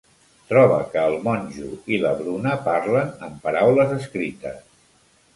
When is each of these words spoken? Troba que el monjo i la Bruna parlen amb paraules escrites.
Troba 0.51 0.77
que 0.93 1.01
el 1.09 1.17
monjo 1.25 1.67
i 1.95 1.99
la 2.03 2.13
Bruna 2.21 2.53
parlen 2.67 3.11
amb 3.27 3.35
paraules 3.43 3.93
escrites. 3.99 4.65